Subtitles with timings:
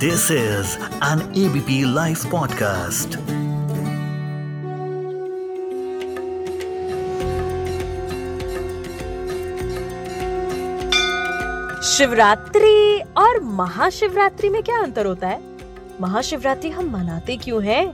[0.00, 3.16] This is an ABP Life podcast.
[11.82, 15.40] Shivratri और महाशिवरात्रि में क्या अंतर होता है
[16.00, 17.84] महाशिवरात्रि हम मनाते क्यों हैं?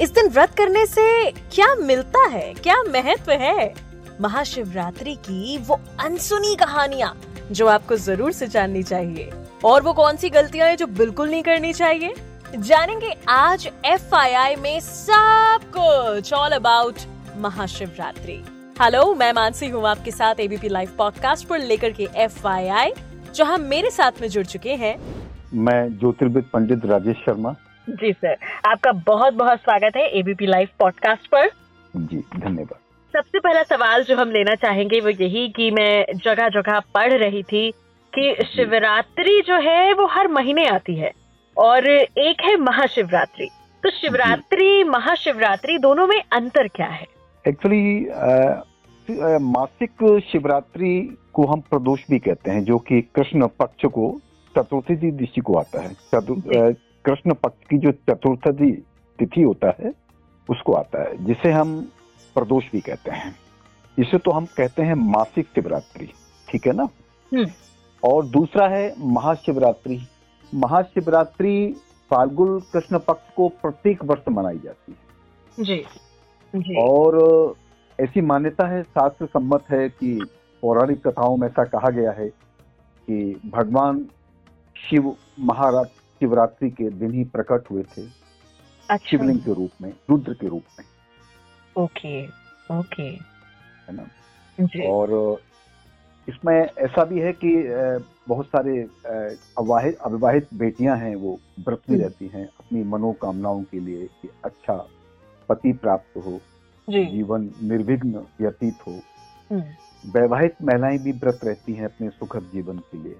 [0.00, 3.74] इस दिन व्रत करने से क्या मिलता है क्या महत्व है
[4.20, 7.16] महाशिवरात्रि की वो अनसुनी कहानियाँ
[7.52, 9.30] जो आपको ज़रूर से जाननी चाहिए
[9.64, 12.14] और वो कौन सी गलतियाँ हैं जो बिल्कुल नहीं करनी चाहिए?
[12.58, 16.94] जानेंगे आज एफआईआई में सब कुछ ऑल अबाउट
[17.36, 18.44] महाशिवरात्रि।
[18.82, 22.48] हेलो मैं मानसी हूँ आपके साथ एबीपी लाइव पॉडकास्ट पर लेकर के एफ़
[23.34, 24.96] जहाँ मेरे साथ में जुड़ चुके हैं।
[25.54, 27.54] मैं ज्योतिर्विद पंडित राजेश शर्मा।
[27.88, 31.48] जी सर आपका बहुत बहुत स्वागत है एबीपी लाइव पॉडकास्ट पर।
[31.96, 32.78] जी धन्यवाद।
[33.14, 37.42] सबसे पहला सवाल जो हम लेना चाहेंगे वो यही कि मैं जगह जगह पढ़ रही
[37.42, 37.72] थी
[38.18, 41.12] कि शिवरात्रि जो है वो हर महीने आती है
[41.56, 43.48] और एक है महाशिवरात्रि।
[43.82, 47.06] तो शिवरात्रि महाशिवरात्रि दोनों में अंतर क्या है?
[47.44, 47.84] एक्चुअली
[49.40, 50.92] मासिक शिवरात्रि
[51.32, 54.08] को हम प्रदोष भी कहते हैं जो कि कृष्ण पक्ष को
[54.54, 55.90] चतुर्थी तिथि को आता है।
[57.04, 58.70] कृष्ण पक्ष की जो चतुर्थी
[59.18, 59.92] तिथि होता है
[60.48, 61.78] उसको आता है जिसे हम
[62.36, 63.34] प्रदोष भी कहते हैं।
[63.98, 66.08] इसे तो हम कहते हैं मासिक शिवरात्रि
[66.48, 66.88] ठीक है ना?
[67.32, 67.46] हम्म।
[68.04, 70.06] और दूसरा है महाशिवरात्रि।
[70.54, 71.76] महाशिवरात्रि
[72.10, 75.06] फाल्गुन कृष्ण पक्ष को प्रत्येक वर्ष मनाई जाती है।
[75.64, 75.84] जी,
[76.56, 77.54] जी। और
[78.00, 80.26] ऐसी मान्यता है शास्त्र सम्मत है कि
[80.62, 82.28] पौराणिक कथाओं में ऐसा कहा गया है
[83.08, 84.06] कि भगवान
[84.90, 90.32] शिव महाराज शिवरात्रि के दिन ही प्रकट हुए थे। अच्छा। शिवलिंग के रूप में रुद्र
[90.32, 90.86] के रूप में।
[91.84, 92.26] Okay
[92.78, 93.02] okay.
[93.02, 94.02] है ना?
[94.88, 95.40] और
[96.28, 97.50] इसमें ऐसा भी है कि
[98.28, 98.80] बहुत सारे
[99.58, 104.86] अवाहित अविवाहित बेटियाँ हैं वो व्रत हम्म। रहती हैं अपनी मनोकामनाओं के लिए कि अच्छा
[105.48, 106.40] पति प्राप्त हो
[106.88, 108.92] जीवन निर्विघ्न व्यतीत हो।
[109.50, 109.64] हम्म।
[110.10, 113.16] वैवाहित महिलाएँ भी व्रत रहती हैं अपने सुखद जीवन के लिए।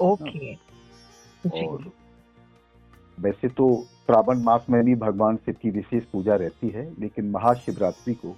[0.00, 0.54] ओके।
[1.66, 1.92] और
[3.20, 8.14] वैसे तो श्रावण मास में भी भगवान शिव की विशेष पूजा रहती है लेकिन महाशिवरात्रि
[8.14, 8.36] को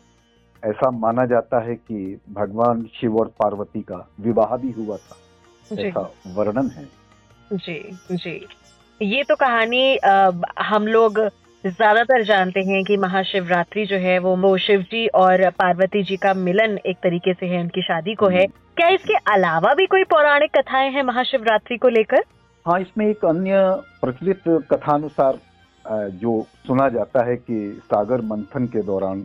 [0.66, 5.16] ऐसा माना जाता है कि भगवान शिव और पार्वती का विवाह भी हुआ था।
[5.80, 6.00] ऐसा
[6.36, 6.86] वर्णन है।
[7.52, 7.80] जी
[8.12, 8.40] जी।
[9.00, 11.18] ये तो कहानी आ, हम लोग
[11.64, 16.34] ज़्यादातर जानते हैं कि महाशिवरात्रि जो है वो वो शिव जी और पार्वती जी का
[16.34, 20.04] मिलन एक तरीके से है उनकी शादी को है। हम्म। क्या इसके अलावा भी कोई
[20.10, 22.22] पौराणिक कथाएँ हैं महाशिवरात्रि को लेकर?
[22.66, 23.58] हाँ इसमें एक अन्य
[24.00, 25.38] प्रचलित कथानुसार
[26.20, 29.24] जो सुना जाता है कि सागर मंथन के दौरान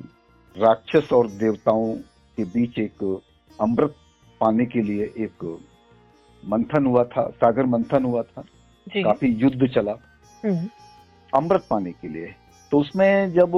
[0.58, 1.94] राक्षस और देवताओं
[2.38, 3.22] के बीच एक
[3.62, 3.96] अमृत
[4.40, 5.60] पाने के लिए एक
[6.48, 8.42] मंथन हुआ था सागर मंथन हुआ था।
[8.90, 9.92] काफ़ी युद्ध चला।
[10.46, 10.70] हम्म।
[11.36, 12.36] अमृत पाने के लिए।
[12.72, 13.50] तो उसमें जब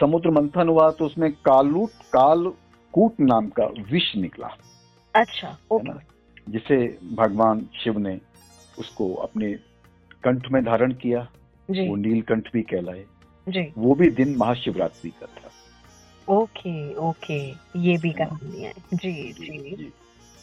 [0.00, 2.52] समुद्र मंथन हुआ तो उसमें कालूट काल
[2.92, 4.48] कूट नाम का विष निकला।
[5.14, 6.18] अच्छा ओके।
[6.52, 8.20] जिसे भगवान शिव ने
[8.78, 9.52] उसको अपने
[10.24, 11.28] कंठ में धारण किया।
[11.70, 13.04] जी। वो नीलकंठ भी कहलाए।
[13.48, 15.47] जी। वो भी दिन महाशिवरात्रि का था।
[16.30, 17.38] ओके ओके
[17.76, 19.92] ये भी। कहानी जी जी, जी।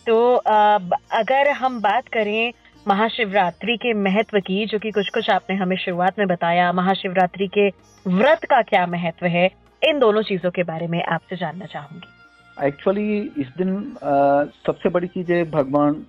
[0.08, 2.54] तो अगर हम बात करें
[2.88, 7.68] महाशिवरात्रि के महत्व की जो कि कुछ कुछ आपने हमें शुरुआत में बताया महाशिवरात्रि के
[8.06, 9.46] व्रत का क्या महत्व है
[9.82, 13.72] इन दोनों चीज़ों के बारे में आपसे जानना चाहूँगी एक्चुअली इस दिन
[14.04, 16.06] आ, सबसे बड़ी चीज़ है भगवान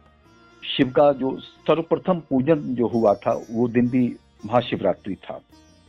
[0.63, 4.05] शिव का जो सर्वप्रथम पूजन जो हुआ था वो दिन भी
[4.47, 5.41] महाशिवरात्रि था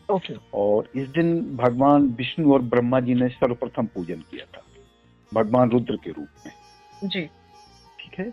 [0.09, 4.61] ओके और इस दिन भगवान विष्णु और ब्रह्मा जी ने सर्वप्रथम पूजन किया था
[5.31, 7.21] भगवान रुद्र के रूप में। जी।
[7.99, 8.29] ठीक है?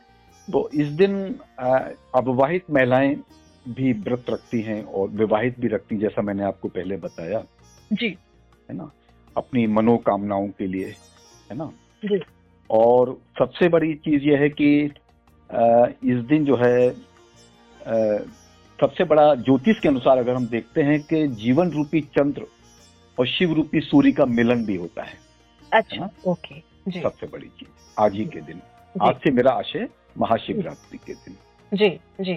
[0.49, 1.15] तो इस दिन
[2.15, 3.15] अविवाहित महिलाएँ
[3.69, 7.45] भी व्रत रखती हैं और विवाहित भी रखती जैसा मैंने आपको पहले बताया।
[7.93, 8.09] जी।
[8.71, 8.91] है ना?
[9.37, 10.95] अपनी मनोकामनाओं के लिए
[11.51, 11.71] है ना?
[12.05, 12.21] जी।
[12.71, 14.85] और सबसे बड़ी चीज़ यह है कि
[16.13, 16.89] इस दिन जो है
[18.85, 22.47] सबसे बड़ा ज्योतिष के अनुसार अगर हम देखते हैं कि जीवन रूपी चंद्र
[23.19, 25.15] और शिव रूपी सूर्य का मिलन भी होता है
[25.73, 26.55] अच्छा ओके
[26.89, 28.61] जी। सबसे बड़ी चीज़ आज ही के दिन।
[29.03, 29.89] आज से मेरा आशय
[30.19, 31.37] महाशिवरात्रि के दिन।
[31.73, 31.89] जी
[32.25, 32.35] जी।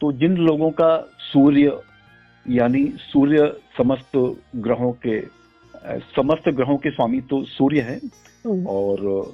[0.00, 0.96] तो जिन लोगों का
[1.32, 1.80] सूर्य
[2.46, 4.16] यानी सूर्य समस्त
[4.56, 5.20] ग्रहों के
[6.16, 7.96] समस्त ग्रहों के स्वामी तो सूर्य है
[8.46, 9.32] हम्म। और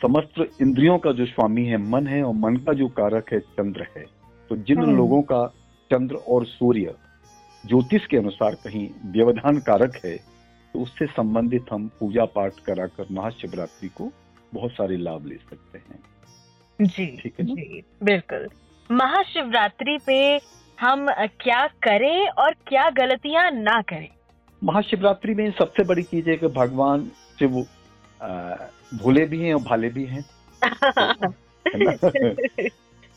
[0.00, 3.86] समस्त इंद्रियों का जो स्वामी है मन है और मन का जो कारक है चंद्र
[3.96, 4.04] है।
[4.50, 5.44] तो जिन हम्म। लोगों का
[5.92, 6.94] चंद्र और सूर्य
[7.66, 10.16] ज्योतिष के अनुसार कहीं व्यवधान कारक है
[10.74, 14.10] तो उससे संबंधित हम पूजा पाठ कराकर महाशिवरात्रि को
[14.54, 15.98] बहुत सारे लाभ ले सकते हैं।
[16.80, 18.48] जी ठीक है जी बिल्कुल।
[18.90, 20.40] महाशिवरात्रि पे
[20.80, 21.06] हम
[21.40, 24.08] क्या करें और क्या गलतियाँ ना करें?
[24.64, 27.04] महाशिवरात्रि में सबसे बड़ी चीज़ है कि भगवान
[27.38, 27.66] शिव
[29.02, 30.24] भोले भी हैं और भाले भी हैं।
[31.76, 32.68] है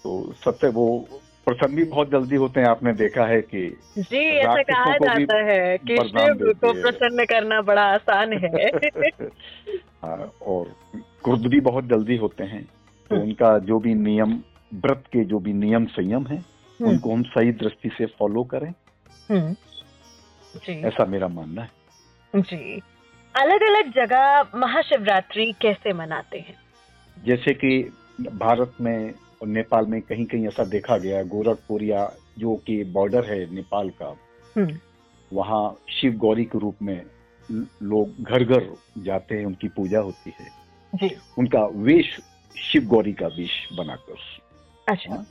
[0.04, 1.08] तो सबसे वो
[1.50, 5.78] प्रसन्न भी बहुत जल्दी होते हैं आपने देखा है कि जी ऐसा कहा जाता है
[5.78, 8.68] कि शिव को प्रसन्न करना बड़ा आसान है।
[10.06, 10.76] हाँ, और
[11.24, 12.64] क्रुद्ध भी बहुत जल्दी होते हैं
[13.10, 14.34] तो हम्म। उनका जो भी नियम
[14.74, 18.70] व्रत के जो भी नियम संयम है हम्म। उनको हम सही दृष्टि से फॉलो करें।
[19.30, 19.54] हम्म,
[20.56, 21.72] जी। ऐसा मेरा मानना है।
[22.36, 22.82] जी।
[23.36, 26.56] अलग अलग जगह महाशिवरात्रि कैसे मनाते हैं?
[27.26, 27.92] जैसे कि
[28.32, 33.26] भारत में और नेपाल में कहीं कहीं ऐसा देखा गया गोरखपुर या जो कि बॉर्डर
[33.26, 34.18] है नेपाल का
[34.58, 34.78] हम्म।
[35.34, 37.02] वहाँ शिव गौरी के रूप में
[37.84, 40.48] लोग घर घर जाते हैं उनकी पूजा होती है।
[40.96, 42.20] जी। उनका वेश
[42.72, 44.16] शिव गौरी का वेश बनाकर।
[44.90, 45.28] अच्छा हाँ।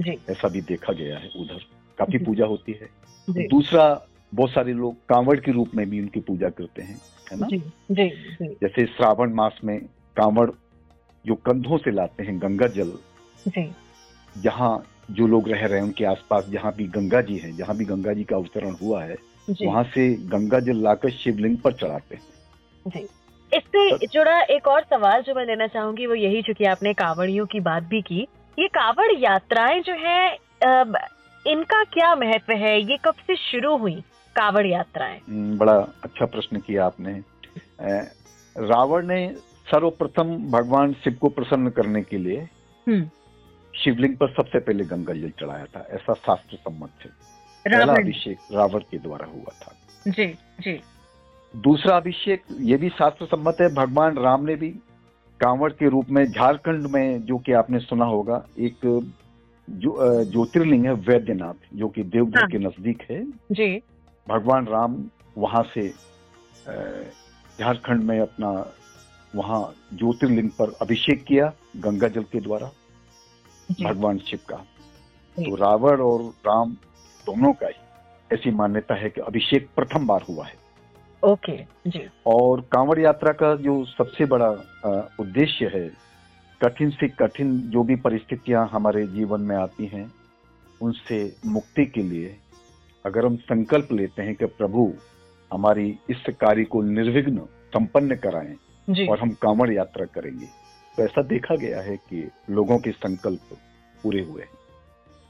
[0.00, 1.60] जी। ऐसा भी देखा गया है उधर।
[1.98, 2.88] काफ़ी पूजा होती है।
[3.48, 7.00] दूसरा बहुत सारे लोग कांवड़ के रूप में भी उनकी पूजा करते हैं
[7.32, 7.46] है ना?
[7.46, 7.58] जी
[7.90, 9.80] जी जी। जैसे श्रावण मास में
[10.16, 10.50] कांवड़
[11.26, 12.92] जो कंधों से लाते हैं गंगा जल
[13.48, 13.70] जी।
[14.36, 14.72] जहाँ
[15.10, 18.12] जो लोग रह रहे हैं उनके आसपास जहाँ भी गंगा जी हैं जहाँ भी गंगा
[18.12, 19.16] जी का अवतरण हुआ है
[19.62, 23.06] वहाँ से गंगा जल लाकर शिवलिंग पर चढ़ाते हैं। जी।
[23.52, 27.60] इससे जुड़ा एक और सवाल जो मैं लेना चाहूँगी वो यही चूँकि आपने कावड़ियों की
[27.60, 28.20] बात भी की
[28.58, 30.32] ये कावड़ यात्राएँ जो है
[31.44, 32.80] इनका क्या महत्व है?
[32.80, 33.94] ये कब से शुरू हुई
[34.36, 35.20] कावड़ यात्राएँ?
[35.28, 35.72] हम्म, बड़ा
[36.04, 37.12] अच्छा प्रश्न किया आपने।
[38.56, 39.26] रावण ने
[39.70, 42.40] सर्वप्रथम भगवान शिव को प्रसन्न करने के लिए
[42.86, 43.08] हम्म।
[43.74, 47.10] शिवलिंग पर सबसे पहले गंगा जल चढ़ाया था ऐसा शास्त्र सम्मत है।
[47.64, 49.74] पहला अभिषेक रावण के द्वारा हुआ था।
[50.06, 50.26] जी
[50.60, 50.80] जी।
[51.54, 54.68] दूसरा अभिषेक ये भी शास्त्र सम्मत है भगवान राम ने भी
[55.40, 58.86] कांवड़ के रूप में झारखंड में जो कि आपने सुना होगा एक
[59.68, 63.82] जो ज्योतिर्लिंग है वैद्यनाथ जो कि देवघर हाँ। के नज़दीक है। जी।
[64.26, 65.04] भगवान राम
[65.38, 65.88] वहाँ से
[67.58, 68.50] झारखंड में अपना
[69.34, 69.62] वहाँ
[69.94, 72.70] ज्योतिर्लिंग पर अभिषेक किया गंगा जल के द्वारा।
[73.70, 74.56] भगवान शिव का।
[75.36, 76.72] तो रावण और राम
[77.26, 80.54] दोनों का ही ऐसी मान्यता है कि अभिषेक प्रथम बार हुआ है।
[81.22, 81.56] ओके
[81.90, 84.48] जी। और कांवड़ यात्रा का जो सबसे बड़ा
[85.20, 85.88] उद्देश्य है
[86.60, 90.12] कठिन से कठिन जो भी परिस्थितियाँ हमारे जीवन में आती हैं
[90.80, 92.36] उनसे मुक्ति के लिए
[93.04, 94.92] अगर हम संकल्प लेते हैं कि प्रभु
[95.52, 97.38] हमारी इस कार्य को निर्विघ्न
[97.74, 98.54] संपन्न कराएँ
[98.90, 100.59] जी। और हम कांवड़ यात्रा करेंगे।
[100.98, 103.56] तो ऐसा देखा गया है कि लोगों के संकल्प
[104.04, 104.58] पूरे हुए हैं।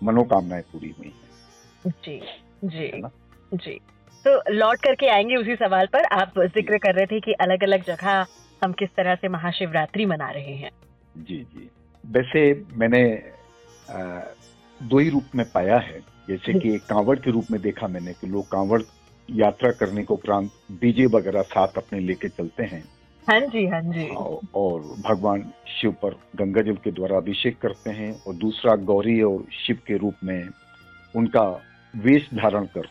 [0.00, 2.20] मनोकामनाएँ पूरी हुई हैं। जी
[2.64, 3.10] जी है
[3.52, 3.78] जी।
[4.24, 7.84] तो लौट करके आएँगे उसी सवाल पर। आप ज़िक्र कर रहे थे कि अलग अलग
[7.84, 8.26] जगह
[8.62, 10.70] हम किस तरह से महाशिवरात्रि मना रहे हैं।
[11.16, 11.68] जी जी।
[12.04, 12.42] वैसे
[12.72, 13.02] मैंने
[14.80, 18.12] दो ही रूप में पाया है। जैसे कि एक कांवड़ के रूप में देखा मैंने
[18.12, 18.82] कि लोग कांवड़
[19.28, 22.82] यात्रा करने के उपरांत डीजे वगैरह साथ अपने लेके चलते हैं।
[23.30, 24.08] हाँ जी हाँ जी।
[24.54, 29.44] और- भगवान शिव पर गंगा जल के द्वारा अभिषेक करते हैं और दूसरा गौरी और
[29.66, 30.48] शिव के रूप में
[31.16, 31.62] उनका
[31.96, 32.88] वेश धारण कर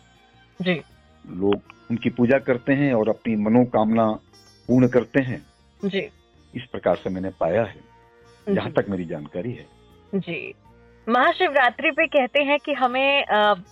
[0.62, 0.82] जी।
[1.30, 4.12] लोग उनकी पूजा करते हैं और अपनी मनोकामना
[4.68, 5.46] पूर्ण करते हैं।
[5.86, 6.10] जी।
[6.56, 7.90] इस प्रकार से मैंने पाया है।
[8.56, 9.66] जहाँ तक मेरी जानकारी है।
[10.16, 10.54] जी।
[11.10, 13.26] महाशिवरात्रि पे कहते हैं कि हमें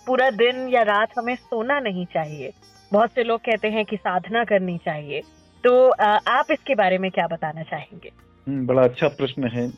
[0.06, 2.52] पूरा दिन या रात हमें सोना नहीं चाहिए।
[2.92, 5.22] बहुत से लोग कहते हैं कि साधना करनी चाहिए।
[5.64, 8.10] तो आप इसके बारे में क्या बताना चाहेंगे
[8.46, 9.68] हम्म, बड़ा अच्छा प्रश्न है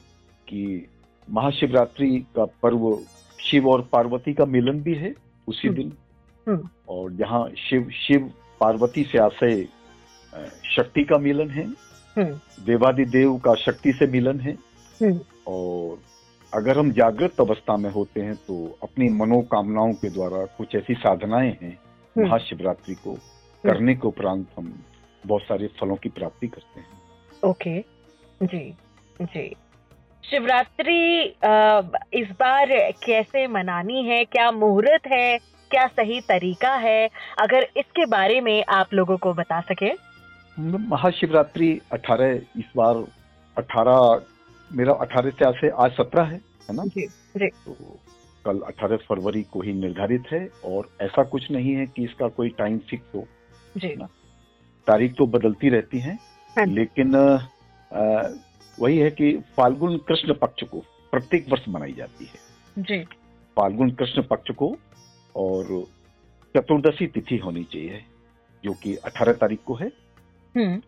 [0.49, 0.87] कि
[1.29, 2.99] महाशिवरात्रि का पर्व
[3.39, 5.15] शिव और पार्वती का मिलन भी है
[5.49, 5.93] उसी हम्म, दिन
[6.47, 9.65] हम्म। और जहाँ शिव शिव पार्वती से आशय
[10.77, 11.65] शक्ति का मिलन है
[12.17, 14.57] हम्म। देवादिदेव का शक्ति से मिलन है।
[15.47, 15.99] और
[16.53, 21.57] अगर हम जागृत अवस्था में होते हैं तो अपनी मनोकामनाओं के द्वारा कुछ ऐसी साधनाएँ
[21.63, 21.77] हैं।
[22.17, 23.15] महाशिवरात्रि को
[23.65, 24.73] करने के उपरांत हम
[25.27, 26.89] बहुत सारे फलों की प्राप्ति करते हैं।
[27.43, 27.79] ओके।
[28.43, 28.75] जी
[29.23, 29.49] जी।
[30.25, 31.23] शिवरात्रि
[32.21, 32.67] इस बार
[33.05, 34.25] कैसे मनानी है?
[34.25, 35.39] क्या मुहूर्त है?
[35.71, 37.09] क्या सही तरीका है?
[37.43, 39.93] अगर इसके बारे में आप लोगों को बता सके।
[40.59, 43.05] महाशिवरात्रि 18 इस बार
[43.57, 44.23] 18
[44.71, 46.85] मेरा 18 से आज से आज 17 है है ना?
[46.85, 47.77] जी जी। तो
[48.45, 52.49] कल 18 फरवरी को ही निर्धारित है और ऐसा कुछ नहीं है कि इसका कोई
[52.59, 53.25] टाइम फिक्स हो
[53.77, 53.95] जी।
[54.87, 56.15] तारीख तो बदलती रहती है
[56.57, 57.15] हाँ। लेकिन
[57.93, 58.29] अ,
[58.81, 60.79] वही है कि फाल्गुन कृष्ण पक्ष को
[61.11, 63.05] प्रत्येक वर्ष मनाई जाती है। जी।
[63.57, 64.77] फाल्गुन कृष्ण पक्ष को
[65.37, 65.85] और
[66.57, 68.05] चतुर्दशी तिथि होनी चाहिए
[68.65, 69.87] जो कि 18 तारीख को है।
[70.57, 70.83] हम्म।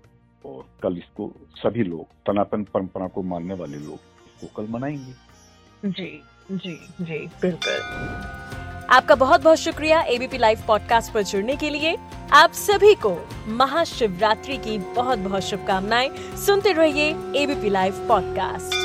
[0.44, 6.22] और कल इसको सभी लोग सनातन परंपरा को मानने वाले लोग इसको कल मनाएँगे। जी
[6.52, 8.61] जी जी बिल्कुल।
[8.92, 11.96] आपका बहुत बहुत शुक्रिया एबीपी लाइव पॉडकास्ट पर जुड़ने के लिए।
[12.32, 18.82] आप सभी को महाशिवरात्रि की बहुत बहुत शुभकामनाएँ। सुनते रहिए ABP live podcast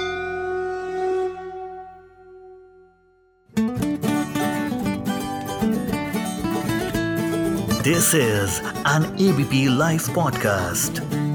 [7.83, 11.26] this is an ABP live podcast.